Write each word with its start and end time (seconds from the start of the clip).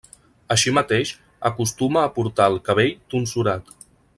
Així 0.53 0.71
mateix, 0.77 1.11
acostuma 1.49 2.03
a 2.07 2.11
portar 2.17 2.51
el 2.53 2.59
cabell 2.71 2.93
tonsurat. 3.15 3.75